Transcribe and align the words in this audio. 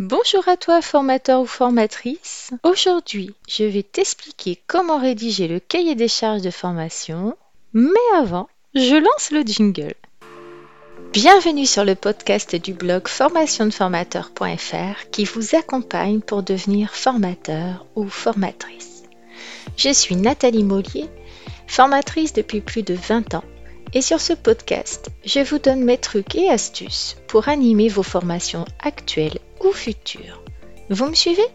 Bonjour 0.00 0.48
à 0.48 0.56
toi 0.56 0.82
formateur 0.82 1.40
ou 1.40 1.46
formatrice. 1.46 2.50
Aujourd'hui, 2.64 3.32
je 3.46 3.62
vais 3.62 3.84
t'expliquer 3.84 4.60
comment 4.66 4.98
rédiger 4.98 5.46
le 5.46 5.60
cahier 5.60 5.94
des 5.94 6.08
charges 6.08 6.42
de 6.42 6.50
formation. 6.50 7.36
Mais 7.74 7.94
avant, 8.16 8.48
je 8.74 8.96
lance 8.96 9.30
le 9.30 9.42
jingle. 9.42 9.94
Bienvenue 11.12 11.64
sur 11.64 11.84
le 11.84 11.94
podcast 11.94 12.56
du 12.56 12.74
blog 12.74 13.06
formationdeformateur.fr 13.06 15.10
qui 15.12 15.24
vous 15.26 15.54
accompagne 15.54 16.18
pour 16.18 16.42
devenir 16.42 16.92
formateur 16.92 17.86
ou 17.94 18.08
formatrice. 18.08 19.04
Je 19.76 19.92
suis 19.92 20.16
Nathalie 20.16 20.64
Mollier, 20.64 21.08
formatrice 21.68 22.32
depuis 22.32 22.62
plus 22.62 22.82
de 22.82 22.94
20 22.94 23.34
ans 23.34 23.44
et 23.92 24.02
sur 24.02 24.20
ce 24.20 24.32
podcast, 24.32 25.10
je 25.24 25.38
vous 25.38 25.60
donne 25.60 25.84
mes 25.84 25.98
trucs 25.98 26.34
et 26.34 26.50
astuces 26.50 27.16
pour 27.28 27.48
animer 27.48 27.88
vos 27.88 28.02
formations 28.02 28.64
actuelles 28.80 29.38
ou 29.64 29.72
futures. 29.72 30.42
Vous 30.90 31.06
me 31.06 31.14
suivez? 31.14 31.46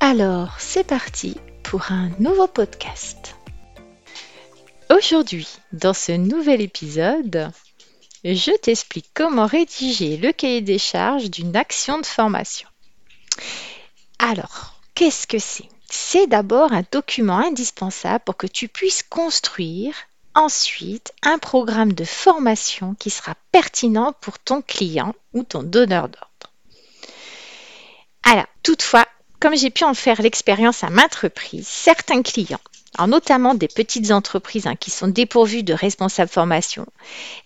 Alors, 0.00 0.56
c'est 0.58 0.84
parti 0.84 1.36
pour 1.62 1.90
un 1.90 2.10
nouveau 2.18 2.46
podcast. 2.46 3.36
Aujourd'hui, 4.94 5.48
dans 5.72 5.94
ce 5.94 6.12
nouvel 6.12 6.60
épisode, 6.60 7.50
je 8.24 8.52
t'explique 8.58 9.10
comment 9.14 9.46
rédiger 9.46 10.18
le 10.18 10.32
cahier 10.32 10.60
des 10.60 10.78
charges 10.78 11.30
d'une 11.30 11.56
action 11.56 11.98
de 11.98 12.06
formation. 12.06 12.68
Alors, 14.18 14.80
qu'est-ce 14.94 15.26
que 15.26 15.38
c'est? 15.38 15.68
C'est 15.90 16.26
d'abord 16.26 16.72
un 16.72 16.84
document 16.92 17.38
indispensable 17.38 18.24
pour 18.24 18.36
que 18.36 18.46
tu 18.46 18.68
puisses 18.68 19.02
construire 19.02 19.94
ensuite 20.34 21.12
un 21.22 21.38
programme 21.38 21.92
de 21.92 22.04
formation 22.04 22.94
qui 22.94 23.08
sera 23.08 23.34
pertinent 23.52 24.12
pour 24.20 24.38
ton 24.38 24.60
client 24.60 25.14
ou 25.32 25.44
ton 25.44 25.62
donneur 25.62 26.08
d'ordre. 26.08 26.33
Alors, 28.24 28.46
toutefois, 28.62 29.06
comme 29.40 29.56
j'ai 29.56 29.70
pu 29.70 29.84
en 29.84 29.94
faire 29.94 30.22
l'expérience 30.22 30.82
à 30.82 30.90
maintes 30.90 31.14
reprises, 31.14 31.68
certains 31.68 32.22
clients 32.22 32.60
notamment 33.08 33.54
des 33.54 33.68
petites 33.68 34.12
entreprises 34.12 34.66
hein, 34.66 34.76
qui 34.76 34.90
sont 34.90 35.08
dépourvues 35.08 35.64
de 35.64 35.74
responsables 35.74 36.30
formation, 36.30 36.86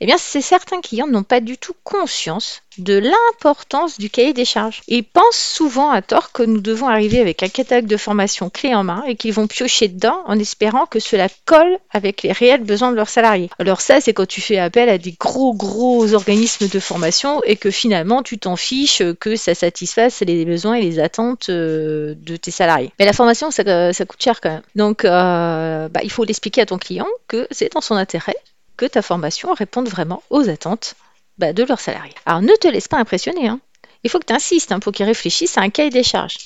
eh 0.01 0.07
bien, 0.07 0.19
c'est 0.19 0.43
certains 0.43 0.81
clients 0.81 1.07
n'ont 1.07 1.23
pas 1.23 1.41
du 1.41 1.57
tout 1.57 1.75
conscience 1.85 2.63
de 2.79 2.99
l'importance 2.99 3.99
du 3.99 4.11
cahier 4.11 4.33
des 4.33 4.45
charges. 4.45 4.83
Ils 4.89 5.05
pensent 5.05 5.37
souvent 5.37 5.91
à 5.91 6.03
tort 6.03 6.33
que 6.33 6.43
nous 6.43 6.61
devons 6.61 6.89
arriver 6.89 7.21
avec 7.21 7.43
un 7.43 7.49
catalogue 7.49 7.87
de 7.87 7.97
formation 7.97 8.51
clé 8.51 8.75
en 8.75 8.85
main 8.85 9.03
et 9.07 9.17
qu'ils 9.17 9.33
vont 9.33 9.47
piocher 9.47 9.89
dedans 9.89 10.23
en 10.27 10.39
espérant 10.39 10.87
que 10.87 11.01
cela 11.01 11.29
colle 11.45 11.79
avec 11.91 12.23
les 12.23 12.33
réels 12.33 12.65
besoins 12.65 12.91
de 12.91 12.97
leurs 12.97 13.09
salariés. 13.09 13.51
Alors 13.59 13.81
ça, 13.81 14.01
c'est 14.01 14.13
quand 14.13 14.27
tu 14.27 14.41
fais 14.41 14.59
appel 14.59 14.89
à 14.89 14.99
des 14.99 15.13
gros 15.19 15.55
gros 15.55 16.15
organismes 16.15 16.69
de 16.69 16.81
formation 16.81 17.43
et 17.45 17.57
que 17.57 17.71
finalement 17.71 18.23
tu 18.23 18.39
t'en 18.39 18.57
fiches 18.57 19.03
que 19.21 19.37
ça 19.37 19.55
satisfasse 19.55 20.21
les 20.21 20.45
besoins 20.45 20.75
et 20.75 20.83
les 20.83 20.99
attentes 20.99 21.49
euh, 21.49 22.15
de 22.17 22.37
tes 22.37 22.51
salariés. 22.51 22.93
Mais 22.99 23.05
la 23.05 23.13
formation, 23.13 23.51
ça, 23.51 23.65
coûte 23.65 24.23
cher 24.23 24.41
quand 24.41 24.51
même. 24.51 24.63
Donc, 24.75 25.05
euh, 25.05 25.89
bah, 25.89 26.01
il 26.03 26.11
faut 26.11 26.25
l'expliquer 26.25 26.63
à 26.63 26.67
ton 26.67 26.79
client 26.79 27.07
que 27.27 27.47
c'est 27.51 27.73
dans 27.73 27.81
son 27.81 27.95
intérêt 27.95 28.37
que 28.77 28.87
ta 28.87 29.03
formation 29.03 29.53
réponde 29.53 29.89
vraiment 29.89 30.23
aux 30.31 30.49
attentes 30.49 30.95
bah, 31.39 31.53
de 31.53 31.63
leurs 31.65 31.81
salariés. 31.81 32.15
Alors 32.27 32.43
ne 32.43 32.55
te 32.55 32.69
laisse 32.69 32.89
pas 32.89 32.99
impressionner. 32.99 33.49
Hein. 33.49 33.61
Il 34.05 34.11
faut 34.11 34.19
que 34.19 34.27
tu 34.27 34.33
insistes 34.33 34.73
hein, 34.73 34.81
pour 34.81 34.93
qu'ils 34.93 35.07
réfléchissent 35.07 35.59
à 35.59 35.63
un 35.63 35.71
cahier 35.71 35.91
des 35.91 36.03
charges. 36.03 36.39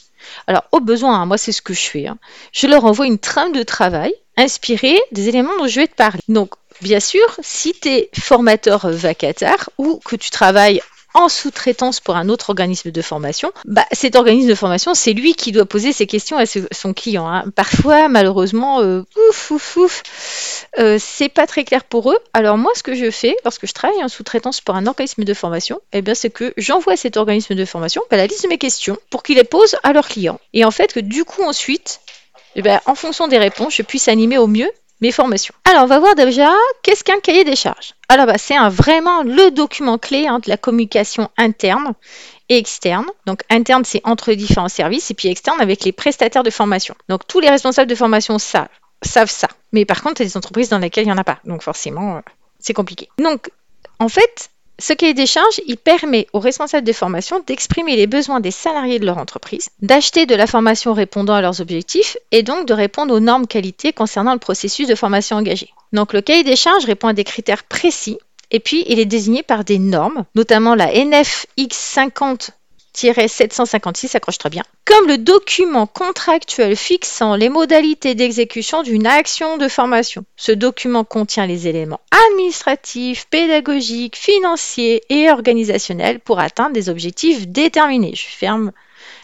Alors 0.47 0.65
au 0.73 0.81
besoin, 0.81 1.21
hein, 1.21 1.27
moi 1.27 1.39
c'est 1.39 1.53
ce 1.53 1.63
que 1.63 1.75
je 1.75 1.81
fais. 1.81 2.07
Je 2.53 2.67
leur 2.67 2.85
envoie 2.85 3.07
une 3.07 3.19
trame 3.19 3.53
de 3.53 3.63
travail 3.63 4.15
inspirée 4.37 4.99
des 5.11 5.29
éléments 5.29 5.57
dont 5.59 5.67
je 5.67 5.81
vais 5.81 5.89
te 5.89 5.95
parler. 5.95 6.21
Donc 6.29 6.55
bien 6.81 7.01
sûr, 7.01 7.27
si 7.43 7.75
tu 7.75 7.89
es 7.89 8.11
formateur 8.19 8.89
vacataire 8.89 9.69
ou 9.79 10.01
que 10.05 10.17
tu 10.17 10.31
travailles 10.31 10.81
en 11.15 11.29
sous-traitance 11.29 12.01
pour 12.01 12.17
un 12.17 12.29
autre 12.29 12.51
organisme 12.51 12.91
de 12.91 13.03
formation, 13.03 13.53
bah, 13.65 13.87
cet 13.93 14.17
organisme 14.17 14.49
de 14.49 14.55
formation, 14.55 14.95
c'est 14.95 15.13
lui 15.13 15.35
qui 15.35 15.53
doit 15.53 15.67
poser 15.67 15.93
ses 15.93 16.07
questions 16.07 16.37
à 16.37 16.45
son 16.47 16.95
client. 16.95 17.29
Hein. 17.29 17.45
Parfois, 17.55 18.09
malheureusement, 18.09 18.81
euh, 18.81 19.03
ouf, 19.29 19.51
ouf, 19.51 19.77
ouf, 19.77 20.03
euh, 20.79 20.99
c'est 21.01 21.29
pas 21.29 21.47
très 21.47 21.65
clair 21.65 21.85
pour 21.85 22.11
eux. 22.13 22.19
Alors 22.33 22.59
moi, 22.59 22.73
ce 22.75 22.83
que 22.83 22.95
je 22.95 23.11
fais 23.11 23.37
lorsque 23.45 23.67
je 23.67 23.73
travaille 23.73 24.03
en 24.03 24.09
sous-traitance 24.09 24.61
pour 24.61 24.75
un 24.75 24.87
organisme 24.87 25.25
de 25.25 25.35
formation, 25.35 25.81
eh 25.93 26.03
bien, 26.03 26.15
c'est 26.15 26.31
que 26.31 26.53
j'envoie 26.57 26.95
à 26.95 26.97
cet 26.97 27.17
organisme 27.17 27.55
de 27.55 27.65
formation 27.65 28.03
bah, 28.11 28.17
la 28.17 28.27
liste 28.27 28.45
de 28.45 28.49
mes 28.49 28.59
questions 28.59 28.99
pour 29.11 29.23
qu'ils 29.23 29.37
les 29.37 29.45
posent 29.45 29.77
à 29.83 29.93
leurs 29.93 30.09
clients. 30.09 30.41
Et 30.53 30.65
en 30.65 30.71
fait, 30.71 30.93
que 30.93 31.01
du 31.01 31.25
coup, 31.25 31.43
ensuite, 31.43 32.01
eh 32.55 32.63
bien, 32.63 32.81
en 32.87 32.95
fonction 32.95 33.29
des 33.29 33.39
réponses, 33.39 33.75
je 33.75 33.83
puisse 33.83 34.09
animer 34.09 34.39
au 34.39 34.47
mieux 34.47 34.71
mes 35.03 35.13
formations. 35.13 35.53
Alors, 35.69 35.83
on 35.83 35.87
va 35.87 35.99
voir 35.99 36.15
déjà 36.15 36.51
qu'est-ce 36.83 37.03
qu'un 37.03 37.19
cahier 37.19 37.45
des 37.45 37.57
charges? 37.57 37.95
Alors, 38.09 38.27
bah, 38.27 38.39
c'est 38.39 38.57
vraiment 38.69 39.25
le 39.25 39.51
document 39.51 39.99
clé 39.99 40.29
hein, 40.29 40.39
de 40.39 40.49
la 40.49 40.57
communication 40.57 41.29
interne 41.37 41.95
et 42.49 42.57
externe. 42.57 43.07
Donc, 43.27 43.43
interne, 43.51 43.85
c'est 43.85 44.01
entre 44.05 44.33
différents 44.33 44.69
services, 44.69 45.11
et 45.11 45.15
puis 45.15 45.29
externe 45.29 45.61
avec 45.61 45.85
les 45.85 45.91
prestataires 45.93 46.45
de 46.45 46.51
formation. 46.51 46.95
Donc, 47.09 47.27
tous 47.27 47.41
les 47.41 47.51
responsables 47.51 47.91
de 47.91 47.97
formation 47.97 48.39
savent, 48.39 48.69
ça. 49.03 49.49
Mais 49.73 49.85
par 49.85 50.03
contre, 50.03 50.21
il 50.21 50.25
y 50.25 50.27
a 50.27 50.31
des 50.31 50.37
entreprises 50.37 50.69
dans 50.69 50.79
lesquelles 50.79 51.05
il 51.05 51.09
n'y 51.09 51.13
en 51.13 51.19
a 51.19 51.25
pas. 51.25 51.41
Donc, 51.45 51.63
forcément, 51.63 52.17
euh, 52.17 52.21
c'est 52.61 52.75
compliqué. 52.75 53.09
Donc, 53.19 53.51
en 53.99 54.09
fait, 54.09 54.51
ce 54.83 54.93
cahier 54.95 55.15
des 55.15 55.27
charges, 55.27 55.61
il 55.69 55.77
permet 55.77 56.27
aux 56.33 56.41
responsables 56.41 56.85
de 56.85 56.93
formation 56.93 57.41
d'exprimer 57.47 57.95
les 57.95 58.09
besoins 58.09 58.41
des 58.41 58.51
salariés 58.51 58.99
de 58.99 59.07
leur 59.07 59.19
entreprise, 59.19 59.69
d'acheter 59.81 60.27
de 60.27 60.35
la 60.35 60.49
formation 60.49 60.93
répondant 60.93 61.35
à 61.35 61.41
leurs 61.41 61.61
objectifs 61.61 62.17
et 62.33 62.43
donc 62.43 62.67
de 62.67 62.75
répondre 62.75 63.15
aux 63.15 63.21
normes 63.21 63.47
qualité 63.47 63.93
concernant 63.93 64.33
le 64.33 64.41
processus 64.41 64.89
de 64.89 64.97
formation 64.97 65.37
engagé. 65.37 65.71
Donc 65.93 66.13
le 66.13 66.21
cahier 66.21 66.43
des 66.43 66.57
charges 66.57 66.85
répond 66.85 67.07
à 67.07 67.13
des 67.13 67.23
critères 67.23 67.63
précis 67.63 68.19
et 68.51 68.59
puis 68.59 68.85
il 68.89 68.99
est 68.99 69.07
désigné 69.07 69.45
par 69.45 69.63
des 69.63 69.79
normes, 69.79 70.25
notamment 70.35 70.75
la 70.75 70.89
NFX 70.93 71.47
50 71.71 72.51
756 72.95 74.15
accroche 74.15 74.39
très 74.39 74.51
bien, 74.51 74.63
comme 74.85 75.09
le 75.09 75.19
document 75.19 75.87
contractuel 75.87 76.77
fixant 76.77 77.37
les 77.37 77.49
modalités 77.49 78.15
d'exécution 78.15 78.83
d'une 78.83 79.07
action 79.07 79.57
de 79.57 79.69
formation. 79.69 80.25
Ce 80.37 80.53
document 80.53 81.05
contient 81.05 81.47
les 81.47 81.69
éléments 81.69 82.01
administratifs, 82.29 83.27
pédagogiques, 83.29 84.17
financiers 84.17 85.03
et 85.09 85.31
organisationnels 85.31 86.21
pour 86.21 86.39
atteindre 86.39 86.73
des 86.73 86.89
objectifs 86.89 87.49
déterminés. 87.49 88.15
Je 88.15 88.27
ferme 88.27 88.73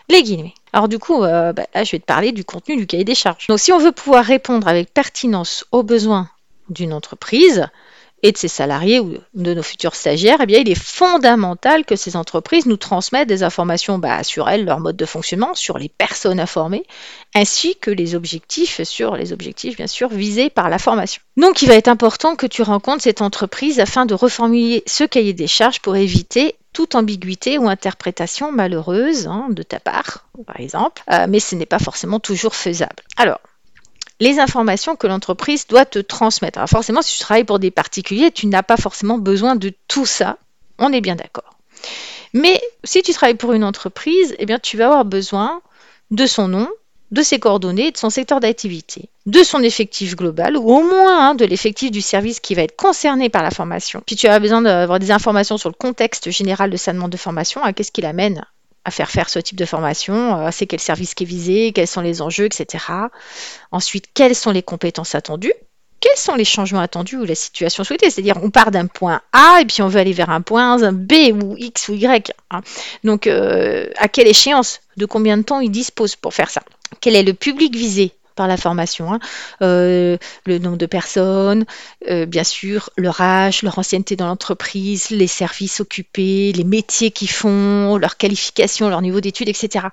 les 0.09 0.23
guillemets. 0.23 0.55
Alors 0.73 0.89
du 0.89 0.99
coup, 0.99 1.23
là, 1.23 1.53
je 1.75 1.91
vais 1.91 1.99
te 1.99 2.05
parler 2.05 2.33
du 2.33 2.45
contenu 2.45 2.77
du 2.77 2.87
cahier 2.87 3.05
des 3.05 3.15
charges. 3.15 3.47
Donc 3.49 3.59
si 3.59 3.73
on 3.73 3.79
veut 3.79 3.93
pouvoir 3.93 4.25
répondre 4.25 4.67
avec 4.69 4.93
pertinence 4.93 5.67
aux 5.73 5.83
besoins 5.83 6.29
d'une 6.71 6.93
entreprise, 6.93 7.67
et 8.23 8.33
de 8.33 8.39
ses 8.39 8.49
salariés 8.49 9.01
ou 9.01 9.15
de 9.35 9.55
nos 9.55 9.63
futurs 9.63 9.95
stagiaires, 9.95 10.39
eh 10.43 10.47
bien, 10.47 10.61
il 10.61 10.71
est 10.71 10.75
fondamental 10.75 11.85
que 11.85 11.97
ces 11.97 12.17
entreprises 12.17 12.67
nous 12.67 12.77
transmettent 12.77 13.29
des 13.29 13.43
informations 13.43 13.99
bah, 13.99 14.25
sur 14.25 14.49
elles, 14.49 14.65
leur 14.65 14.81
mode 14.81 14.97
de 14.97 15.07
fonctionnement, 15.07 15.55
sur 15.55 15.79
les 15.79 15.89
personnes 15.89 16.41
à 16.41 16.47
former, 16.47 16.85
ainsi 17.35 17.77
que 17.77 17.91
les 17.91 18.15
objectifs, 18.15 18.83
sur 18.83 19.17
les 19.17 19.33
objectifs 19.33 19.77
bien 19.77 19.87
sûr 19.87 20.09
visés 20.09 20.51
par 20.51 20.69
la 20.69 20.79
formation. 20.79 21.23
Donc 21.37 21.63
il 21.63 21.69
va 21.69 21.75
être 21.75 21.89
important 21.89 22.37
que 22.37 22.47
tu 22.47 22.63
rencontres 22.63 23.03
cette 23.03 23.23
entreprise 23.23 23.81
afin 23.81 24.07
de 24.07 24.15
reformuler 24.15 24.83
ce 24.87 25.05
cahier 25.05 25.33
des 25.33 25.47
charges 25.47 25.81
pour 25.81 25.97
éviter 25.97 26.57
toute 26.73 26.95
ambiguïté 26.95 27.59
ou 27.59 27.69
interprétation 27.69 28.53
malheureuse 28.53 29.27
hein, 29.27 29.47
de 29.51 29.63
ta 29.63 29.81
part, 29.81 30.27
par 30.47 30.61
exemple, 30.61 31.03
euh, 31.11 31.27
mais 31.29 31.41
ce 31.41 31.55
n'est 31.55 31.67
pas 31.67 31.79
forcément 31.79 32.21
toujours 32.21 32.55
faisable. 32.55 33.03
Alors, 33.17 33.41
les 34.21 34.39
informations 34.39 34.97
que 34.97 35.07
l'entreprise 35.07 35.67
doit 35.67 35.85
te 35.85 35.99
transmettre. 35.99 36.59
Alors 36.59 36.69
forcément, 36.69 37.03
si 37.03 37.17
tu 37.17 37.21
travailles 37.21 37.45
pour 37.45 37.59
des 37.59 37.71
particuliers, 37.71 38.31
tu 38.31 38.47
n'as 38.47 38.63
pas 38.63 38.77
forcément 38.77 39.19
besoin 39.19 39.57
de 39.57 39.73
tout 39.87 40.07
ça. 40.07 40.39
On 40.79 40.93
est 40.93 41.01
bien 41.01 41.17
d'accord. 41.17 41.57
Mais 42.33 42.61
si 42.85 43.03
tu 43.03 43.13
travailles 43.13 43.37
pour 43.37 43.53
une 43.53 43.65
entreprise, 43.65 44.35
eh 44.39 44.47
bien, 44.47 44.59
tu 44.59 44.77
vas 44.77 44.87
avoir 44.87 45.05
besoin 45.05 45.63
de 46.11 46.27
son 46.27 46.49
nom, 46.49 46.69
de 47.11 47.23
ses 47.23 47.39
coordonnées, 47.39 47.91
de 47.91 47.97
son 47.97 48.11
secteur 48.11 48.41
d'activité, 48.41 49.09
de 49.27 49.43
son 49.43 49.63
effectif 49.63 50.15
global, 50.15 50.57
ou 50.57 50.71
au 50.71 50.83
moins 50.83 51.31
hein, 51.31 51.35
de 51.35 51.45
l'effectif 51.45 51.91
du 51.91 52.03
service 52.03 52.41
qui 52.41 52.55
va 52.55 52.63
être 52.63 52.77
concerné 52.77 53.29
par 53.29 53.43
la 53.43 53.51
formation. 53.51 54.03
Puis 54.05 54.17
tu 54.17 54.27
as 54.27 54.39
besoin 54.41 54.63
d'avoir 54.63 54.99
des 54.99 55.11
informations 55.11 55.57
sur 55.57 55.71
le 55.71 55.75
contexte 55.75 56.31
général 56.31 56.71
de 56.71 56.77
sa 56.77 56.93
demande 56.93 57.13
de 57.13 57.17
formation, 57.17 57.63
à 57.63 57.73
qu'est-ce 57.73 57.93
qui 57.93 58.03
l'amène 58.03 58.45
à 58.89 58.91
faire 58.91 59.11
faire 59.11 59.29
ce 59.29 59.39
type 59.39 59.57
de 59.57 59.65
formation, 59.65 60.47
euh, 60.47 60.49
c'est 60.51 60.67
quel 60.67 60.81
service 60.81 61.15
qui 61.15 61.25
est 61.25 61.27
visé, 61.27 61.73
quels 61.73 61.87
sont 61.87 62.01
les 62.01 62.21
enjeux, 62.23 62.47
etc. 62.47 62.85
Ensuite, 63.71 64.07
quelles 64.15 64.35
sont 64.35 64.51
les 64.51 64.63
compétences 64.63 65.15
attendues 65.15 65.55
quels 66.01 66.17
sont 66.17 66.37
les 66.37 66.45
changements 66.45 66.79
attendus 66.79 67.17
ou 67.17 67.25
la 67.25 67.35
situation 67.35 67.83
souhaitée 67.83 68.09
C'est-à-dire, 68.09 68.39
on 68.41 68.51
part 68.51 68.71
d'un 68.71 68.87
point 68.87 69.21
A 69.33 69.59
et 69.61 69.65
puis 69.65 69.83
on 69.83 69.89
veut 69.89 69.99
aller 69.99 70.13
vers 70.13 70.31
un 70.31 70.43
point 70.43 70.93
B 70.93 71.13
ou 71.33 71.57
X 71.57 71.89
ou 71.89 71.95
Y. 71.95 72.33
Hein. 72.53 72.61
Donc, 73.03 73.27
euh, 73.27 73.89
à 73.97 74.07
quelle 74.07 74.29
échéance? 74.29 74.79
De 74.97 75.07
combien 75.07 75.37
de 75.37 75.43
temps 75.43 75.59
il 75.59 75.73
dispose 75.73 76.15
pour 76.15 76.35
faire 76.35 76.51
ça? 76.51 76.63
Quel 77.01 77.17
est 77.17 77.25
le 77.25 77.35
public 77.35 77.75
visé? 77.75 78.13
Par 78.39 78.47
la 78.47 78.57
formation. 78.57 79.13
Hein. 79.13 79.19
Euh, 79.63 80.17
le 80.47 80.59
nombre 80.59 80.79
de 80.79 80.87
personnes, 80.87 81.67
euh, 82.09 82.25
bien 82.25 82.45
sûr, 82.45 82.89
leur 82.97 83.21
âge, 83.21 83.63
leur 83.63 83.79
ancienneté 83.81 84.15
dans 84.15 84.29
l'entreprise, 84.29 85.11
les 85.11 85.27
services 85.27 85.81
occupés, 85.81 86.53
les 86.53 86.63
métiers 86.63 87.11
qu'ils 87.11 87.31
font, 87.31 87.97
leur 87.97 88.17
qualification, 88.17 88.89
leur 88.89 89.03
niveau 89.03 89.21
d'études, 89.21 89.49
etc. 89.49 89.87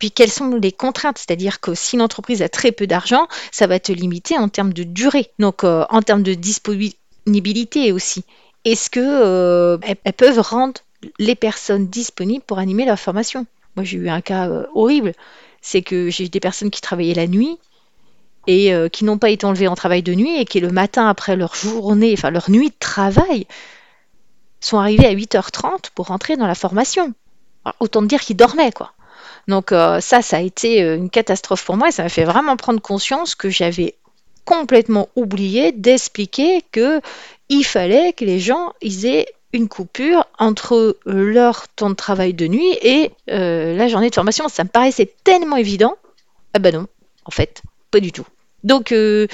Puis 0.00 0.10
quelles 0.10 0.32
sont 0.32 0.56
les 0.56 0.72
contraintes? 0.72 1.18
C'est-à-dire 1.18 1.60
que 1.60 1.74
si 1.74 1.96
l'entreprise 1.96 2.42
a 2.42 2.48
très 2.48 2.72
peu 2.72 2.88
d'argent, 2.88 3.28
ça 3.52 3.68
va 3.68 3.76
être 3.76 3.90
limité 3.90 4.36
en 4.36 4.48
termes 4.48 4.72
de 4.72 4.82
durée, 4.82 5.30
donc 5.38 5.62
euh, 5.62 5.84
en 5.88 6.02
termes 6.02 6.24
de 6.24 6.34
disponibilité 6.34 7.92
aussi. 7.92 8.24
Est-ce 8.64 8.90
que 8.90 9.78
elles 9.82 10.12
peuvent 10.14 10.40
rendre 10.40 10.80
les 11.20 11.36
personnes 11.36 11.86
disponibles 11.86 12.44
pour 12.44 12.58
animer 12.58 12.86
leur 12.86 12.98
formation? 12.98 13.46
Moi, 13.76 13.84
j'ai 13.84 13.98
eu 13.98 14.08
un 14.08 14.20
cas 14.20 14.48
horrible. 14.74 15.12
C'est 15.60 15.82
que 15.82 16.10
j'ai 16.10 16.28
des 16.28 16.40
personnes 16.40 16.70
qui 16.70 16.80
travaillaient 16.80 17.14
la 17.14 17.26
nuit 17.26 17.58
et 18.46 18.74
euh, 18.74 18.88
qui 18.88 19.04
n'ont 19.04 19.18
pas 19.18 19.30
été 19.30 19.46
enlevées 19.46 19.68
en 19.68 19.74
travail 19.74 20.02
de 20.02 20.14
nuit 20.14 20.38
et 20.38 20.44
qui, 20.44 20.60
le 20.60 20.70
matin 20.70 21.08
après 21.08 21.36
leur 21.36 21.54
journée, 21.54 22.14
enfin 22.16 22.30
leur 22.30 22.50
nuit 22.50 22.68
de 22.68 22.76
travail, 22.78 23.46
sont 24.60 24.78
arrivées 24.78 25.06
à 25.06 25.14
8h30 25.14 25.90
pour 25.94 26.06
rentrer 26.06 26.36
dans 26.36 26.46
la 26.46 26.54
formation. 26.54 27.12
autant 27.80 28.02
dire 28.02 28.20
qu'ils 28.20 28.36
dormaient, 28.36 28.72
quoi. 28.72 28.92
Donc 29.46 29.72
euh, 29.72 30.00
ça, 30.00 30.22
ça 30.22 30.38
a 30.38 30.40
été 30.40 30.80
une 30.80 31.10
catastrophe 31.10 31.64
pour 31.64 31.76
moi 31.76 31.88
et 31.88 31.92
ça 31.92 32.02
m'a 32.02 32.08
fait 32.08 32.24
vraiment 32.24 32.56
prendre 32.56 32.80
conscience 32.80 33.34
que 33.34 33.50
j'avais 33.50 33.94
complètement 34.44 35.08
oublié 35.16 35.72
d'expliquer 35.72 36.62
que 36.72 37.00
il 37.48 37.64
fallait 37.64 38.12
que 38.12 38.24
les 38.24 38.40
gens 38.40 38.72
aient 38.80 39.26
une 39.52 39.68
coupure 39.68 40.26
entre 40.38 40.98
leur 41.06 41.68
temps 41.68 41.90
de 41.90 41.94
travail 41.94 42.34
de 42.34 42.48
nuit 42.48 42.76
et 42.82 43.12
euh, 43.30 43.76
la 43.76 43.88
journée 43.88 44.10
de 44.10 44.14
formation. 44.14 44.48
Ça 44.48 44.64
me 44.64 44.68
paraissait 44.68 45.14
tellement 45.22 45.56
évident. 45.56 45.96
Ah 46.54 46.58
ben 46.58 46.74
non, 46.74 46.86
en 47.24 47.30
fait, 47.30 47.62
pas 47.90 48.00
du 48.00 48.10
tout. 48.12 48.26
Donc 48.64 48.92
euh, 48.92 49.26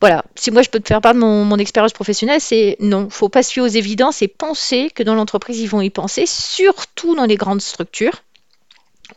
voilà, 0.00 0.24
si 0.36 0.50
moi 0.50 0.62
je 0.62 0.68
peux 0.68 0.80
te 0.80 0.86
faire 0.86 1.00
part 1.00 1.14
de 1.14 1.18
mon, 1.18 1.56
expérience 1.56 1.92
professionnelle, 1.92 2.40
c'est 2.40 2.76
non, 2.80 3.08
faut 3.10 3.30
pas 3.30 3.42
se 3.42 3.52
fier 3.52 3.62
aux 3.62 3.66
évidences 3.66 4.22
et 4.22 4.28
penser 4.28 4.90
que 4.94 5.02
dans 5.02 5.14
l'entreprise 5.14 5.58
ils 5.58 5.68
vont 5.68 5.80
y 5.80 5.90
penser, 5.90 6.26
surtout 6.26 7.16
dans 7.16 7.24
les 7.24 7.36
grandes 7.36 7.62
structures 7.62 8.22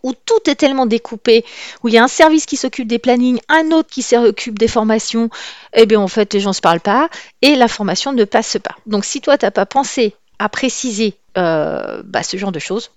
où 0.02 0.14
tout 0.14 0.50
est 0.50 0.56
tellement 0.56 0.86
découpé, 0.86 1.46
où 1.84 1.88
il 1.88 1.94
y 1.94 1.98
a 1.98 2.04
un 2.04 2.08
service 2.08 2.46
qui 2.46 2.58
s'occupe 2.58 2.88
des 2.88 3.00
plannings, 3.00 3.40
un 3.48 3.72
autre 3.72 3.90
qui 3.90 4.02
s'occupe 4.02 4.58
des 4.58 4.68
formations, 4.68 5.30
eh 5.74 5.86
bien 5.86 6.00
en 6.00 6.08
fait 6.08 6.34
les 6.34 6.40
gens 6.40 6.50
ne 6.50 6.56
se 6.56 6.62
parlent 6.62 6.80
pas 6.80 7.10
et 7.42 7.56
la 7.56 7.68
formation 7.68 8.12
ne 8.12 8.24
passe 8.24 8.58
pas. 8.64 8.76
Donc 8.86 9.06
si 9.06 9.22
toi 9.22 9.38
tu 9.38 9.46
n'as 9.46 9.52
pas 9.52 9.66
pensé 9.66 10.16
à 10.40 10.50
préciser 10.50 11.16
euh, 11.38 12.02
bah, 12.06 12.24
ce 12.24 12.38
genre 12.38 12.52
de 12.52 12.60
choses, 12.60 12.92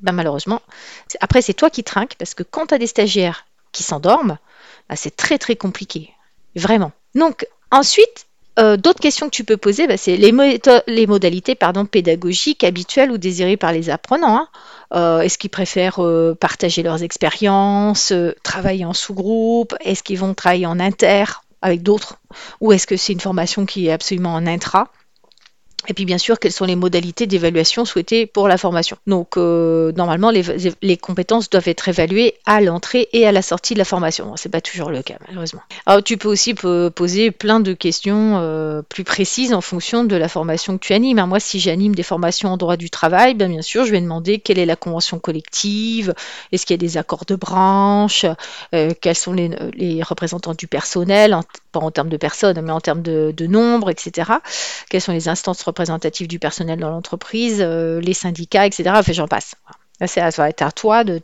bah, 0.00 0.12
malheureusement, 0.12 0.60
après 1.20 1.42
c'est 1.42 1.54
toi 1.54 1.70
qui 1.70 1.82
trinques 1.82 2.16
parce 2.18 2.34
que 2.34 2.42
quand 2.42 2.66
tu 2.66 2.74
as 2.74 2.78
des 2.78 2.86
stagiaires 2.86 3.46
qui 3.72 3.82
s'endorment, 3.82 4.38
bah, 4.88 4.96
c'est 4.96 5.14
très 5.14 5.38
très 5.38 5.56
compliqué, 5.56 6.10
vraiment. 6.54 6.92
Donc 7.14 7.46
ensuite, 7.70 8.26
euh, 8.58 8.76
d'autres 8.76 9.00
questions 9.00 9.26
que 9.26 9.34
tu 9.34 9.44
peux 9.44 9.58
poser, 9.58 9.86
bah, 9.86 9.96
c'est 9.96 10.16
les, 10.16 10.32
modalités 11.06 11.56
pédagogiques 11.90 12.64
habituelles 12.64 13.10
ou 13.10 13.18
désirées 13.18 13.58
par 13.58 13.72
les 13.72 13.90
apprenants. 13.90 14.36
Hein. 14.36 14.48
Euh, 14.94 15.20
est-ce 15.20 15.36
qu'ils 15.36 15.50
préfèrent 15.50 16.02
euh, 16.02 16.34
partager 16.34 16.82
leurs 16.82 17.02
expériences, 17.02 18.14
travailler 18.42 18.86
en 18.86 18.94
sous-groupe? 18.94 19.74
Est-ce 19.80 20.02
qu'ils 20.02 20.18
vont 20.18 20.32
travailler 20.32 20.66
en 20.66 20.80
inter 20.80 21.24
avec 21.60 21.82
d'autres? 21.82 22.16
Ou 22.60 22.72
est-ce 22.72 22.86
que 22.86 22.96
c'est 22.96 23.12
une 23.12 23.20
formation 23.20 23.66
qui 23.66 23.88
est 23.88 23.92
absolument 23.92 24.34
en 24.34 24.46
intra? 24.46 24.88
Et 25.88 25.94
puis 25.94 26.04
bien 26.04 26.18
sûr, 26.18 26.38
quelles 26.38 26.52
sont 26.52 26.64
les 26.64 26.76
modalités 26.76 27.26
d'évaluation 27.26 27.84
souhaitées 27.84 28.26
pour 28.26 28.48
la 28.48 28.58
formation. 28.58 28.96
Donc 29.06 29.36
euh, 29.36 29.92
normalement, 29.92 30.30
les, 30.30 30.96
compétences 30.96 31.50
doivent 31.50 31.68
être 31.68 31.88
évaluées 31.88 32.34
à 32.46 32.60
l'entrée 32.60 33.08
et 33.12 33.26
à 33.26 33.32
la 33.32 33.42
sortie 33.42 33.74
de 33.74 33.78
la 33.78 33.84
formation. 33.84 34.36
Ce 34.36 34.48
n'est 34.48 34.50
pas 34.50 34.60
toujours 34.60 34.90
le 34.90 35.02
cas, 35.02 35.16
malheureusement. 35.28 35.60
Alors 35.84 36.02
tu 36.02 36.16
peux 36.16 36.28
aussi 36.28 36.54
poser 36.54 37.30
plein 37.30 37.60
de 37.60 37.72
questions 37.72 38.38
euh, 38.38 38.82
plus 38.82 39.04
précises 39.04 39.52
en 39.52 39.60
fonction 39.60 40.04
de 40.04 40.16
la 40.16 40.28
formation 40.28 40.78
que 40.78 40.86
tu 40.86 40.92
animes. 40.92 41.24
Moi, 41.26 41.40
si 41.40 41.60
j'anime 41.60 41.94
des 41.94 42.02
formations 42.02 42.50
en 42.50 42.56
droit 42.56 42.76
du 42.76 42.90
travail, 42.90 43.34
bien, 43.34 43.48
bien 43.48 43.62
sûr, 43.62 43.84
je 43.84 43.92
vais 43.92 44.00
demander 44.00 44.38
quelle 44.38 44.58
est 44.58 44.66
la 44.66 44.76
convention 44.76 45.18
collective, 45.18 46.14
est-ce 46.52 46.66
qu'il 46.66 46.74
y 46.74 46.78
a 46.78 46.84
des 46.86 46.96
accords 46.96 47.24
de 47.26 47.36
branche, 47.36 48.26
euh, 48.74 48.92
quels 49.00 49.16
sont 49.16 49.32
les, 49.32 50.02
représentants 50.02 50.54
du 50.54 50.66
personnel, 50.66 51.36
en 51.82 51.90
termes 51.90 52.08
de 52.08 52.16
personnes, 52.16 52.60
mais 52.60 52.72
en 52.72 52.80
termes 52.80 53.02
de, 53.02 53.46
nombre, 53.46 53.90
etc. 53.90 54.32
Quelles 54.90 55.00
sont 55.00 55.12
les 55.12 55.28
instances 55.28 55.62
représentatifs 55.62 56.28
du 56.28 56.38
personnel 56.38 56.78
dans 56.78 56.90
l'entreprise, 56.90 57.58
euh, 57.60 58.00
les 58.00 58.14
syndicats, 58.14 58.66
etc. 58.66 58.90
Enfin, 58.94 59.12
j'en 59.12 59.28
passe. 59.28 59.54
Là, 60.00 60.06
ça 60.06 60.30
va 60.30 60.48
être 60.48 60.62
à 60.62 60.72
toi 60.72 61.04
de 61.04 61.22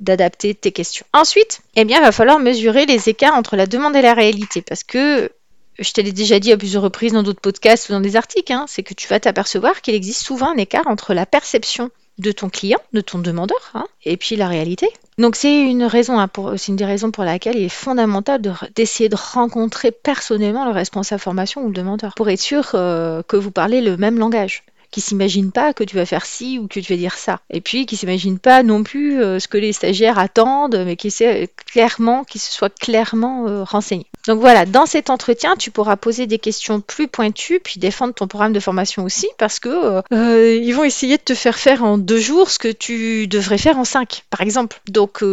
d'adapter 0.00 0.54
tes 0.54 0.70
questions. 0.70 1.06
Ensuite, 1.14 1.62
eh 1.76 1.86
bien, 1.86 1.98
il 1.98 2.02
va 2.02 2.12
falloir 2.12 2.38
mesurer 2.38 2.84
les 2.84 3.08
écarts 3.08 3.34
entre 3.34 3.56
la 3.56 3.66
demande 3.66 3.96
et 3.96 4.02
la 4.02 4.12
réalité, 4.12 4.60
parce 4.60 4.84
que 4.84 5.30
je 5.78 5.92
te 5.92 6.00
l'ai 6.00 6.12
déjà 6.12 6.38
dit 6.38 6.52
à 6.52 6.56
plusieurs 6.56 6.82
reprises 6.82 7.12
dans 7.12 7.22
d'autres 7.22 7.40
podcasts 7.40 7.88
ou 7.88 7.92
dans 7.92 8.00
des 8.00 8.16
articles, 8.16 8.52
hein, 8.52 8.66
c'est 8.68 8.82
que 8.82 8.94
tu 8.94 9.08
vas 9.08 9.20
t'apercevoir 9.20 9.80
qu'il 9.80 9.94
existe 9.94 10.22
souvent 10.22 10.52
un 10.52 10.56
écart 10.56 10.86
entre 10.86 11.14
la 11.14 11.24
perception 11.24 11.90
de 12.18 12.32
ton 12.32 12.48
client, 12.48 12.78
de 12.92 13.00
ton 13.00 13.18
demandeur, 13.18 13.70
hein, 13.74 13.86
et 14.04 14.16
puis 14.16 14.36
la 14.36 14.48
réalité. 14.48 14.88
Donc 15.18 15.36
c'est 15.36 15.62
une 15.62 15.84
raison, 15.84 16.18
hein, 16.18 16.28
des 16.68 16.84
raisons 16.84 17.10
pour 17.10 17.24
laquelle 17.24 17.56
il 17.56 17.64
est 17.64 17.68
fondamental 17.68 18.40
d'essayer 18.74 19.08
de, 19.08 19.16
rencontrer 19.16 19.90
personnellement 19.90 20.64
le 20.64 20.72
responsable 20.72 21.20
formation 21.20 21.62
ou 21.62 21.68
le 21.68 21.74
demandeur 21.74 22.14
pour 22.14 22.28
être 22.28 22.40
sûr 22.40 22.70
euh, 22.74 23.22
que 23.26 23.36
vous 23.36 23.50
parlez 23.50 23.80
le 23.80 23.96
même 23.96 24.18
langage 24.18 24.64
qui 24.92 25.00
s'imagine 25.00 25.50
pas 25.50 25.72
que 25.72 25.82
tu 25.82 25.96
vas 25.96 26.06
faire 26.06 26.24
ci 26.24 26.58
ou 26.58 26.68
que 26.68 26.78
tu 26.78 26.92
vas 26.92 26.98
dire 26.98 27.14
ça. 27.14 27.40
Et 27.50 27.60
puis 27.60 27.86
qui 27.86 27.96
s'imagine 27.96 28.38
pas 28.38 28.62
non 28.62 28.84
plus 28.84 29.20
euh, 29.20 29.40
ce 29.40 29.48
que 29.48 29.56
les 29.56 29.72
stagiaires 29.72 30.18
attendent, 30.18 30.80
mais 30.84 30.96
qui 30.96 31.10
sait 31.10 31.50
clairement, 31.66 32.24
qui 32.24 32.38
se 32.38 32.52
soit 32.52 32.72
clairement 32.78 33.48
euh, 33.48 33.64
renseigné. 33.64 34.06
Donc 34.26 34.40
voilà, 34.40 34.66
dans 34.66 34.86
cet 34.86 35.10
entretien, 35.10 35.56
tu 35.56 35.70
pourras 35.70 35.96
poser 35.96 36.26
des 36.26 36.38
questions 36.38 36.80
plus 36.80 37.08
pointues, 37.08 37.58
puis 37.58 37.80
défendre 37.80 38.14
ton 38.14 38.28
programme 38.28 38.52
de 38.52 38.60
formation 38.60 39.04
aussi, 39.04 39.28
parce 39.36 39.58
que 39.58 40.02
euh, 40.12 40.60
ils 40.62 40.72
vont 40.72 40.84
essayer 40.84 41.16
de 41.16 41.22
te 41.22 41.34
faire 41.34 41.58
faire 41.58 41.82
en 41.82 41.98
deux 41.98 42.20
jours 42.20 42.50
ce 42.50 42.58
que 42.58 42.68
tu 42.68 43.26
devrais 43.26 43.58
faire 43.58 43.78
en 43.78 43.84
cinq, 43.84 44.24
par 44.30 44.40
exemple. 44.40 44.80
Donc 44.88 45.24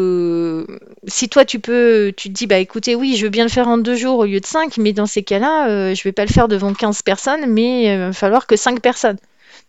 si 1.08 1.30
toi 1.30 1.46
tu 1.46 1.60
peux, 1.60 2.12
tu 2.18 2.30
te 2.30 2.34
dis 2.34 2.48
bah 2.48 2.58
écoutez 2.58 2.96
oui, 2.96 3.16
je 3.16 3.26
veux 3.26 3.30
bien 3.30 3.44
le 3.44 3.52
faire 3.52 3.68
en 3.68 3.78
deux 3.78 3.96
jours 3.96 4.20
au 4.20 4.26
lieu 4.26 4.40
de 4.40 4.46
cinq, 4.46 4.78
mais 4.78 4.94
dans 4.94 5.06
ces 5.06 5.24
cas-là, 5.24 5.94
je 5.94 6.04
vais 6.04 6.12
pas 6.12 6.26
le 6.26 6.32
faire 6.32 6.48
devant 6.48 6.74
15 6.74 7.04
personnes, 7.04 7.46
mais 7.48 7.94
il 7.94 8.00
va 8.00 8.14
falloir 8.14 8.48
que 8.48 8.56
cinq 8.56 8.82
personnes. 8.82 9.18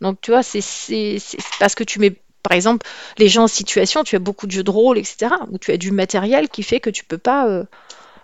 Donc, 0.01 0.21
tu 0.21 0.31
vois, 0.31 0.43
c'est 0.43 1.19
parce 1.59 1.75
que 1.75 1.85
tu 1.85 1.99
mets, 1.99 2.15
par 2.43 2.53
exemple, 2.53 2.87
les 3.19 3.29
gens 3.29 3.45
en 3.45 3.49
situation, 3.49 4.03
tu 4.03 4.17
as 4.17 4.19
beaucoup 4.19 4.47
de 4.47 4.53
jeux 4.53 4.63
de 4.63 4.71
rôle, 4.71 4.99
etc., 4.99 5.35
où 5.51 5.59
tu 5.59 5.73
as 5.73 5.77
du 5.77 5.91
matériel 5.91 6.49
qui 6.49 6.63
fait 6.63 6.81
que 6.81 6.91
tu 6.91 7.05
peux 7.05 7.19
pas 7.19 7.47
euh, 7.49 7.65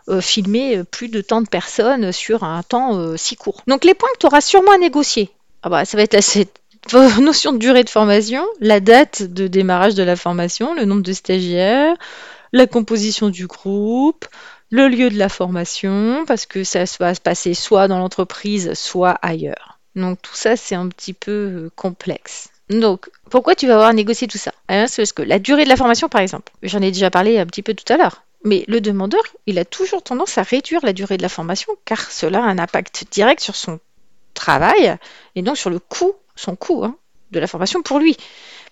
euh, 0.08 0.20
filmer 0.20 0.82
plus 0.85 1.08
de 1.08 1.20
tant 1.20 1.43
de 1.43 1.49
personnes 1.49 2.12
sur 2.12 2.44
un 2.44 2.62
temps 2.62 2.97
euh, 2.97 3.17
si 3.17 3.37
court. 3.37 3.62
Donc, 3.67 3.85
les 3.85 3.94
points 3.94 4.08
que 4.14 4.19
tu 4.19 4.26
auras 4.26 4.41
sûrement 4.41 4.73
à 4.73 4.79
négocier, 4.79 5.31
ah 5.62 5.69
bah, 5.69 5.85
ça 5.85 5.97
va 5.97 6.05
être 6.05 6.14
la 6.14 7.08
notion 7.20 7.53
de 7.53 7.58
durée 7.58 7.85
de 7.85 7.91
formation, 7.91 8.47
la 8.61 8.81
date 8.81 9.23
de 9.23 9.47
démarrage 9.49 9.94
de 9.94 10.03
la 10.03 10.17
formation, 10.17 10.75
le 10.75 10.85
nombre 10.85 11.03
de 11.03 11.12
stagiaires, 11.12 11.97
la 12.53 12.67
composition 12.67 13.29
du 13.29 13.47
groupe, 13.47 14.26
le 14.70 14.88
lieu 14.88 15.11
de 15.11 15.19
la 15.19 15.29
formation, 15.29 16.25
parce 16.26 16.47
que 16.47 16.64
ça 16.64 16.85
va 17.00 17.14
se 17.14 17.20
passer 17.20 17.55
soit 17.55 17.88
dans 17.88 17.99
l'entreprise, 17.99 18.73
soit 18.75 19.19
ailleurs. 19.23 19.79
Donc 19.94 20.20
tout 20.23 20.35
ça, 20.35 20.56
c'est 20.56 20.75
un 20.75 20.88
petit 20.88 21.12
peu 21.12 21.32
euh, 21.32 21.70
complexe. 21.75 22.50
Donc, 22.69 23.09
pourquoi 23.31 23.55
tu 23.55 23.67
vas 23.67 23.75
avoir 23.75 23.94
négocié 23.94 24.26
tout 24.26 24.38
ça? 24.38 24.52
Parce 24.67 25.12
que 25.12 25.23
la 25.23 25.38
durée 25.38 25.64
de 25.64 25.69
la 25.69 25.76
formation, 25.76 26.09
par 26.09 26.20
exemple, 26.20 26.52
j'en 26.62 26.82
ai 26.82 26.91
déjà 26.91 27.11
parlé 27.11 27.38
un 27.38 27.47
petit 27.47 27.62
peu 27.62 27.75
tout 27.75 27.91
à 27.93 27.97
l'heure, 27.97 28.25
mais 28.47 28.65
le 28.69 28.81
demandeur, 28.81 29.21
il 29.47 29.59
a 29.59 29.65
toujours 29.65 30.05
tendance 30.05 30.38
à 30.38 30.43
réduire 30.43 30.81
la 30.85 30.93
durée 30.93 31.17
de 31.17 31.23
la 31.23 31.29
formation, 31.29 31.73
car 31.85 32.11
cela 32.12 32.38
a 32.38 32.47
un 32.47 32.59
impact 32.59 33.05
direct 33.11 33.41
sur 33.41 33.57
son 33.57 33.81
travail, 34.35 34.97
et 35.35 35.43
donc 35.43 35.57
sur 35.57 35.69
le 35.69 35.81
coût, 35.81 36.15
son 36.37 36.55
coût 36.55 36.85
hein, 36.85 36.97
de 37.33 37.41
la 37.41 37.49
formation 37.49 37.83
pour 37.83 37.99
lui. 37.99 38.17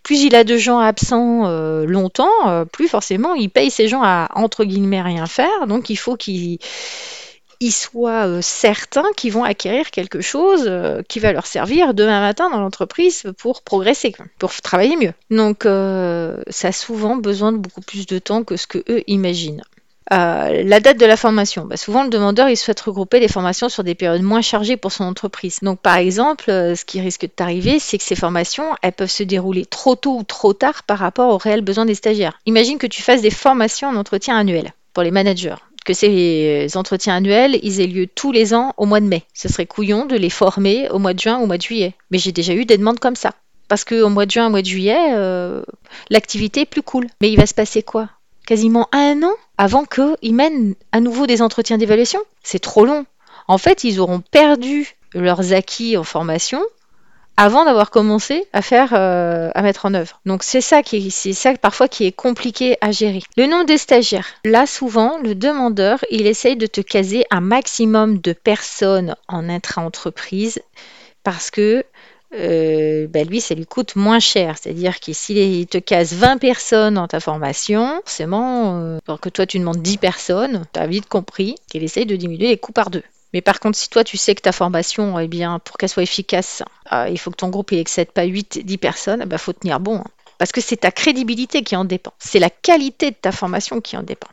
Plus 0.05 0.23
il 0.23 0.37
a 0.37 0.45
de 0.45 0.57
gens 0.57 0.79
absents 0.79 1.47
euh, 1.47 1.87
longtemps, 1.87 2.49
euh, 2.49 2.65
plus 2.65 2.87
forcément 2.87 3.35
il 3.35 3.51
paye 3.51 3.71
ces 3.71 3.89
gens 3.89 4.03
à, 4.05 4.29
entre 4.35 4.65
guillemets, 4.65 5.03
rien 5.03 5.27
faire, 5.27 5.67
donc 5.67 5.91
il 5.91 5.97
faut 5.97 6.17
qu'il 6.17 6.61
ils 7.61 7.73
soient 7.73 8.27
euh, 8.27 8.41
certains 8.43 9.07
qu'ils 9.17 9.33
vont 9.33 9.45
acquérir 9.45 9.91
quelque 9.91 10.21
chose 10.21 10.65
euh, 10.67 11.03
qui 11.09 11.21
va 11.21 11.33
leur 11.33 11.47
servir 11.47 11.95
demain 11.95 12.21
matin 12.21 12.51
dans 12.51 12.61
l'entreprise 12.61 13.25
pour 13.39 13.63
progresser, 13.63 14.15
pour 14.39 14.53
travailler 14.53 14.97
mieux. 14.97 15.13
Donc 15.31 15.67
euh, 15.67 16.43
ça 16.49 16.69
a 16.69 16.73
souvent 16.73 17.17
besoin 17.17 17.53
de 17.53 17.59
beaucoup 17.59 17.81
plus 17.81 18.07
de 18.07 18.19
temps 18.19 18.45
que 18.45 18.57
ce 18.57 18.67
que 18.67 18.79
eux 18.89 19.03
imaginent. 19.07 19.63
la 20.11 20.81
date 20.81 20.99
de 20.99 21.07
la 21.07 21.17
formation. 21.17 21.65
Bah, 21.65 21.77
souvent, 21.77 22.05
le 22.05 22.11
demandeur 22.11 22.49
il 22.49 22.57
souhaite 22.57 22.81
regrouper 22.81 23.21
les 23.21 23.29
formations 23.29 23.69
sur 23.69 23.85
des 23.85 23.95
périodes 23.95 24.23
moins 24.23 24.43
chargées 24.43 24.77
pour 24.77 24.93
son 24.93 25.05
entreprise. 25.05 25.59
Donc, 25.63 25.81
par 25.81 25.97
exemple, 25.97 26.47
ce 26.47 26.85
qui 26.85 27.01
risque 27.01 27.23
de 27.23 27.27
t'arriver, 27.29 27.79
c'est 27.79 27.99
que 27.99 28.05
ces 28.05 28.17
formations, 28.17 28.77
elles 28.83 28.93
peuvent 28.93 29.11
se 29.11 29.23
dérouler 29.23 29.65
trop 29.67 29.97
tôt 29.97 30.17
ou 30.19 30.23
trop 30.23 30.53
tard 30.53 30.83
par 30.83 30.99
rapport 30.99 31.33
aux 31.33 31.39
réels 31.39 31.63
besoins 31.63 31.87
des 31.87 31.95
stagiaires. 31.95 32.39
Imagine 32.47 32.79
que 32.79 32.87
tu 32.87 33.03
fasses 33.03 33.23
des 33.23 33.31
formations 33.31 33.89
en 33.89 33.97
entretien 33.97 34.37
annuel 34.37 34.73
pour 34.93 35.03
les 35.03 35.11
managers 35.11 35.57
que 35.85 35.93
ces 35.93 36.69
entretiens 36.75 37.17
annuels, 37.17 37.59
ils 37.63 37.81
aient 37.81 37.87
lieu 37.87 38.07
tous 38.07 38.33
les 38.33 38.55
ans 38.55 38.73
au 38.77 38.87
mois 38.87 39.01
de 39.01 39.07
mai. 39.07 39.23
Ce 39.35 39.49
serait 39.49 39.67
couillon 39.67 40.07
de 40.07 40.17
les 40.17 40.31
former 40.31 40.89
au 40.91 40.99
mois 40.99 41.15
de 41.15 41.21
juin 41.21 41.39
ou 41.39 41.45
au 41.45 41.47
mois 41.47 41.59
de 41.59 41.63
juillet. 41.63 41.95
Mais 42.11 42.19
j'ai 42.19 42.33
déjà 42.33 42.55
eu 42.55 42.65
des 42.65 42.79
demandes 42.79 42.99
comme 42.99 43.17
ça. 43.17 43.33
Parce 43.69 43.85
qu'au 43.85 44.09
mois 44.09 44.27
de 44.27 44.31
juin, 44.31 44.47
au 44.47 44.51
mois 44.51 44.63
de 44.63 44.67
juillet, 44.67 45.13
euh, 45.13 45.63
l'activité 46.11 46.63
est 46.63 46.67
plus 46.67 46.83
cool. 46.83 47.07
Mais 47.21 47.31
il 47.31 47.37
va 47.37 47.47
se 47.47 47.55
passer 47.55 47.83
quoi? 47.83 48.09
Quasiment 48.47 48.89
un 48.93 49.23
an 49.23 49.33
avant 49.57 49.85
qu'ils 49.85 50.35
mènent 50.35 50.75
à 50.93 51.01
nouveau 51.01 51.27
des 51.27 51.43
entretiens 51.43 51.79
d'évaluation? 51.79 52.21
C'est 52.43 52.59
trop 52.59 52.85
long. 52.85 53.07
En 53.49 53.59
fait, 53.59 53.85
ils 53.85 54.01
auront 54.01 54.21
perdu 54.21 54.97
leurs 55.15 55.53
acquis 55.53 55.97
en 55.97 56.05
formation 56.05 56.63
avant 57.37 57.65
d'avoir 57.65 57.91
commencé 57.91 58.47
à 58.53 58.63
faire, 58.63 58.91
euh, 58.93 59.51
à 59.55 59.63
mettre 59.63 59.87
en 59.87 59.95
œuvre. 59.95 60.21
Donc 60.27 60.43
c'est 60.43 60.61
ça 60.61 60.83
qui, 60.83 61.11
c'est 61.11 61.33
ça 61.33 61.55
parfois 61.55 61.89
qui 61.89 62.07
est 62.07 62.13
compliqué 62.13 62.77
à 62.81 62.93
gérer. 62.93 63.23
Le 63.37 63.47
nom 63.47 63.65
des 63.65 63.79
stagiaires. 63.79 64.29
Là 64.45 64.67
souvent, 64.67 65.19
le 65.19 65.35
demandeur, 65.35 66.05
il 66.11 66.27
essaye 66.27 66.57
de 66.57 66.67
te 66.67 66.81
caser 66.81 67.25
un 67.31 67.41
maximum 67.41 68.19
de 68.19 68.33
personnes 68.33 69.17
en 69.29 69.49
intra-entreprise 69.49 70.61
parce 71.23 71.51
que 71.51 71.85
euh, 72.37 73.07
bah, 73.09 73.25
lui, 73.25 73.41
ça 73.41 73.55
lui 73.55 73.67
coûte 73.67 73.97
moins 73.97 74.19
cher. 74.19 74.57
C'est-à-dire 74.59 75.01
que 75.01 75.13
s'il 75.13 75.67
te 75.67 75.79
casse 75.79 76.13
20 76.13 76.39
personnes 76.39 76.95
dans 76.95 77.09
ta 77.09 77.21
formation, 77.21 78.01
forcément, 78.05 78.81
euh, 78.81 78.99
alors 79.07 79.21
que 79.21 79.29
toi 79.29 79.47
tu 79.47 79.59
demandes 79.59 79.83
10 79.83 79.99
personnes, 79.99 80.65
tu 80.73 80.81
as 80.81 80.87
vite 80.87 81.09
compris 81.09 81.57
qu'il 81.71 81.85
essaye 81.85 82.07
de 82.07 82.17
diminuer 82.17 82.49
les 82.49 82.59
coûts 82.59 82.73
par 82.73 82.91
deux. 82.91 83.03
Mais 83.35 83.43
par 83.43 83.59
contre, 83.59 83.77
si 83.77 83.91
toi 83.91 84.05
tu 84.05 84.17
sais 84.17 84.35
que 84.37 84.41
ta 84.41 84.53
formation, 84.53 85.19
eh 85.19 85.27
bien, 85.27 85.59
pour 85.59 85.77
qu'elle 85.77 85.89
soit 85.89 86.05
efficace, 86.05 86.63
euh, 86.93 87.09
il 87.11 87.19
faut 87.19 87.33
que 87.33 87.37
ton 87.37 87.49
groupe 87.49 87.73
excède 87.73 88.13
pas 88.13 88.23
8, 88.23 88.65
10 88.65 88.79
personnes, 88.79 89.21
il 89.23 89.29
bah, 89.29 89.39
faut 89.39 89.53
tenir 89.53 89.81
bon. 89.81 89.97
Hein. 89.97 90.11
Parce 90.39 90.53
que 90.53 90.61
c'est 90.61 90.79
ta 90.79 90.93
crédibilité 90.93 91.63
qui 91.63 91.75
en 91.75 91.85
dépend. 91.85 92.13
C'est 92.21 92.39
la 92.39 92.51
qualité 92.51 93.11
de 93.11 93.17
ta 93.17 93.33
formation 93.33 93.81
qui 93.81 93.97
en 93.97 94.05
dépend. 94.05 94.29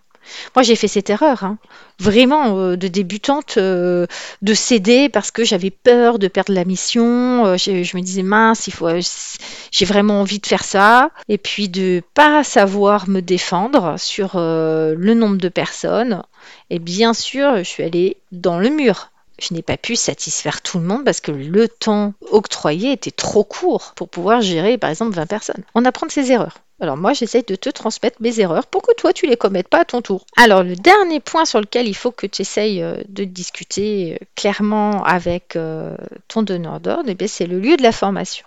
Moi, 0.55 0.63
j'ai 0.63 0.75
fait 0.75 0.87
cette 0.87 1.09
erreur, 1.09 1.43
hein. 1.43 1.57
vraiment 1.99 2.57
euh, 2.57 2.75
de 2.75 2.87
débutante, 2.87 3.55
euh, 3.57 4.05
de 4.41 4.53
céder 4.53 5.09
parce 5.09 5.31
que 5.31 5.43
j'avais 5.43 5.69
peur 5.69 6.19
de 6.19 6.27
perdre 6.27 6.53
la 6.53 6.65
mission. 6.65 7.45
Euh, 7.45 7.57
je, 7.57 7.95
me 7.95 8.01
disais 8.01 8.23
mince, 8.23 8.67
il 8.67 8.73
faut, 8.73 8.87
j'ai 9.71 9.85
vraiment 9.85 10.21
envie 10.21 10.39
de 10.39 10.45
faire 10.45 10.63
ça, 10.63 11.11
et 11.29 11.37
puis 11.37 11.69
de 11.69 12.01
pas 12.13 12.43
savoir 12.43 13.07
me 13.09 13.21
défendre 13.21 13.95
sur 13.97 14.31
le 14.35 15.13
nombre 15.13 15.37
de 15.37 15.49
personnes. 15.49 16.23
Et 16.69 16.79
bien 16.79 17.13
sûr, 17.13 17.57
je 17.57 17.63
suis 17.63 17.83
allée 17.83 18.17
dans 18.31 18.59
le 18.59 18.69
mur 18.69 19.11
je 19.41 19.53
n'ai 19.53 19.61
pas 19.63 19.77
pu 19.77 19.95
satisfaire 19.95 20.61
tout 20.61 20.77
le 20.77 20.85
monde 20.85 21.03
parce 21.03 21.19
que 21.19 21.31
le 21.31 21.67
temps 21.67 22.13
octroyé 22.29 22.91
était 22.91 23.11
trop 23.11 23.43
court 23.43 23.93
pour 23.95 24.07
pouvoir 24.07 24.41
gérer 24.41 24.77
par 24.77 24.89
exemple 24.89 25.15
20 25.15 25.25
personnes. 25.25 25.63
On 25.73 25.83
apprend 25.83 26.05
de 26.05 26.11
ses 26.11 26.31
erreurs. 26.31 26.59
Alors 26.81 26.97
moi, 26.97 27.13
j'essaie 27.13 27.43
de 27.43 27.55
te 27.55 27.69
transmettre 27.69 28.17
mes 28.21 28.39
erreurs 28.39 28.65
pour 28.65 28.81
que 28.81 28.93
toi, 28.95 29.13
tu 29.13 29.27
les 29.27 29.37
commettes 29.37 29.67
pas 29.67 29.81
à 29.81 29.85
ton 29.85 30.01
tour. 30.01 30.25
Alors 30.35 30.63
le 30.63 30.75
dernier 30.75 31.19
point 31.19 31.45
sur 31.45 31.61
lequel 31.61 31.87
il 31.87 31.95
faut 31.95 32.11
que 32.11 32.25
tu 32.25 32.41
essayes 32.41 32.81
euh, 32.81 32.97
de 33.07 33.23
discuter 33.23 34.17
euh, 34.19 34.25
clairement 34.35 35.03
avec 35.03 35.55
euh, 35.55 35.95
ton 36.27 36.41
donneur 36.41 36.79
d'ordre, 36.79 37.07
eh 37.07 37.27
c'est 37.27 37.45
le 37.45 37.59
lieu 37.59 37.77
de 37.77 37.83
la 37.83 37.91
formation. 37.91 38.45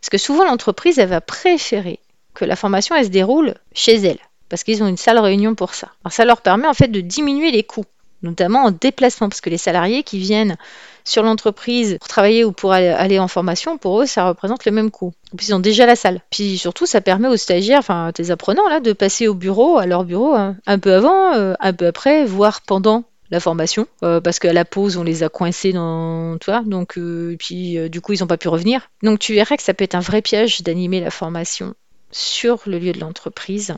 Parce 0.00 0.08
que 0.08 0.18
souvent, 0.18 0.44
l'entreprise, 0.44 1.00
elle 1.00 1.08
va 1.08 1.20
préférer 1.20 1.98
que 2.34 2.44
la 2.44 2.54
formation, 2.54 2.94
elle 2.94 3.06
se 3.06 3.10
déroule 3.10 3.54
chez 3.74 3.96
elle 3.96 4.18
parce 4.48 4.64
qu'ils 4.64 4.82
ont 4.82 4.86
une 4.86 4.98
salle 4.98 5.18
réunion 5.18 5.54
pour 5.54 5.74
ça. 5.74 5.88
Alors 6.04 6.12
ça 6.12 6.26
leur 6.26 6.42
permet 6.42 6.68
en 6.68 6.74
fait 6.74 6.88
de 6.88 7.00
diminuer 7.00 7.50
les 7.50 7.62
coûts 7.62 7.86
notamment 8.22 8.64
en 8.64 8.70
déplacement, 8.70 9.28
parce 9.28 9.40
que 9.40 9.50
les 9.50 9.58
salariés 9.58 10.02
qui 10.02 10.18
viennent 10.18 10.56
sur 11.04 11.22
l'entreprise 11.22 11.96
pour 11.98 12.08
travailler 12.08 12.44
ou 12.44 12.52
pour 12.52 12.72
aller 12.72 13.18
en 13.18 13.28
formation, 13.28 13.78
pour 13.78 14.02
eux, 14.02 14.06
ça 14.06 14.28
représente 14.28 14.64
le 14.64 14.72
même 14.72 14.90
coût. 14.90 15.12
Puis 15.36 15.48
ils 15.48 15.54
ont 15.54 15.60
déjà 15.60 15.86
la 15.86 15.96
salle. 15.96 16.20
Puis 16.30 16.58
surtout, 16.58 16.86
ça 16.86 17.00
permet 17.00 17.28
aux 17.28 17.36
stagiaires, 17.36 17.78
enfin 17.78 18.10
tes 18.14 18.30
apprenants, 18.30 18.68
là, 18.68 18.80
de 18.80 18.92
passer 18.92 19.28
au 19.28 19.34
bureau, 19.34 19.78
à 19.78 19.86
leur 19.86 20.04
bureau, 20.04 20.34
hein, 20.34 20.56
un 20.66 20.78
peu 20.78 20.94
avant, 20.94 21.34
euh, 21.34 21.54
un 21.60 21.72
peu 21.72 21.86
après, 21.86 22.24
voire 22.24 22.60
pendant 22.62 23.04
la 23.30 23.40
formation, 23.40 23.86
euh, 24.02 24.20
parce 24.20 24.38
qu'à 24.38 24.52
la 24.52 24.66
pause, 24.66 24.98
on 24.98 25.02
les 25.02 25.22
a 25.22 25.30
coincés 25.30 25.72
dans, 25.72 26.36
toi, 26.38 26.62
donc, 26.66 26.98
euh, 26.98 27.34
puis 27.38 27.78
du 27.88 28.02
coup, 28.02 28.12
ils 28.12 28.20
n'ont 28.20 28.26
pas 28.26 28.36
pu 28.36 28.48
revenir. 28.48 28.90
Donc 29.02 29.18
tu 29.18 29.32
verras 29.32 29.56
que 29.56 29.62
ça 29.62 29.72
peut 29.72 29.84
être 29.84 29.94
un 29.94 30.00
vrai 30.00 30.20
piège 30.20 30.62
d'animer 30.62 31.00
la 31.00 31.10
formation 31.10 31.74
sur 32.10 32.60
le 32.66 32.78
lieu 32.78 32.92
de 32.92 33.00
l'entreprise, 33.00 33.74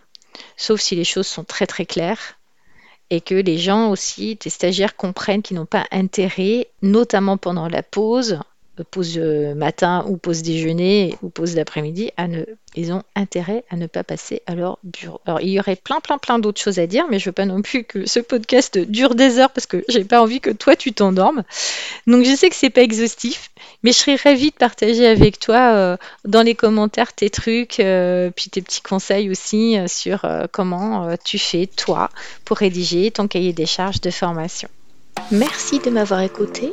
sauf 0.57 0.81
si 0.81 0.97
les 0.97 1.05
choses 1.05 1.29
sont 1.29 1.45
très 1.45 1.67
très 1.67 1.87
claires 1.87 2.37
et 3.15 3.21
que 3.21 3.37
les 3.37 3.59
gens 3.59 3.91
aussi, 3.91 4.37
tes 4.37 4.51
stagiaires 4.51 4.97
comprennent 4.97 5.43
qu'ils 5.43 5.57
n'ont 5.57 5.67
pas 5.67 5.87
intérêt, 5.93 6.67
notamment 6.83 7.37
pendant 7.37 7.69
la 7.69 7.85
pause, 7.85 8.41
pause 8.83 9.19
euh, 9.19 9.55
matin 9.55 10.05
ou 10.09 10.17
pause 10.17 10.43
déjeuner 10.43 11.17
ou 11.23 11.29
pause 11.29 11.55
d'après-midi, 11.55 12.11
ne, 12.19 12.45
ils 12.75 12.93
ont 12.93 13.03
intérêt 13.15 13.65
à 13.71 13.77
ne 13.77 13.87
pas 13.87 14.03
passer 14.03 14.43
à 14.47 14.55
leur 14.55 14.79
bureau. 14.83 15.21
Alors 15.27 15.41
il 15.41 15.51
y 15.51 15.61
aurait 15.61 15.77
plein 15.77 16.01
plein 16.01 16.19
plein 16.19 16.39
d'autres 16.39 16.61
choses 16.61 16.79
à 16.79 16.87
dire, 16.87 17.07
mais 17.09 17.19
je 17.19 17.27
veux 17.27 17.33
pas 17.33 17.45
non 17.45 17.63
plus 17.63 17.85
que 17.85 18.07
ce 18.07 18.19
podcast 18.19 18.79
dure 18.79 19.15
des 19.15 19.39
heures 19.39 19.51
parce 19.51 19.67
que 19.67 19.85
j'ai 19.89 20.05
pas 20.05 20.21
envie 20.21 20.41
que 20.41 20.51
toi 20.51 20.75
tu 20.75 20.93
t'endormes. 20.93 21.45
Donc 22.07 22.25
je 22.25 22.35
sais 22.35 22.49
que 22.49 22.57
c'est 22.57 22.71
pas 22.71 22.83
exhaustif, 22.83 23.51
mais 23.85 23.93
je 23.93 23.99
serais 23.99 24.17
ravie 24.17 24.51
de 24.51 24.57
partager 24.57 25.07
avec 25.07 25.39
toi 25.39 25.75
euh, 25.75 25.97
dans 26.25 26.43
les 26.43 26.57
commentaires 26.57 27.13
tes 27.13 27.31
trucs, 27.31 27.79
euh, 27.79 28.31
puis 28.35 28.51
tes 28.51 28.61
petits 28.61 28.83
conseils 28.83 29.31
aussi 29.31 29.77
sur 29.87 30.27
comment 30.51 31.17
tu 31.25 31.39
fais 31.39 31.67
toi 31.67 32.09
pour 32.45 32.57
rédiger 32.57 33.11
ton 33.11 33.29
cahier 33.29 33.53
des 33.53 33.67
charges 33.67 34.01
de 34.01 34.11
formation. 34.11 34.69
Merci 35.31 35.79
de 35.79 35.91
m'avoir 35.91 36.21
écouté 36.21 36.73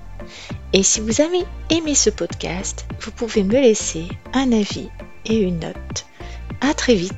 Et 0.73 0.83
si 0.83 1.01
vous 1.01 1.21
avez 1.21 1.43
aimé 1.69 1.95
ce 1.95 2.09
podcast, 2.09 2.85
vous 3.01 3.11
pouvez 3.11 3.43
me 3.43 3.59
laisser 3.59 4.07
un 4.33 4.51
avis 4.53 4.89
et 5.25 5.37
une 5.37 5.59
note. 5.59 6.05
À 6.61 6.73
très 6.73 6.95
vite 6.95 7.13